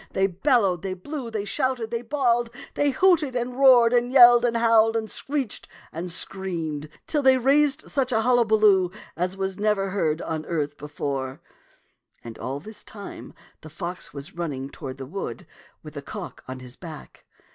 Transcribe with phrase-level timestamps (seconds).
[0.13, 4.43] They bel lowed, they blew, they shouted, they bawled, they hooted and roared and yelled
[4.43, 9.91] and howled and screeched and screamed, till they raised such a hullaballoo as was never
[9.91, 11.39] heard on the earth before—
[12.23, 15.45] and all this time the fox was running toward the wood
[15.83, 17.23] with the cock on his back.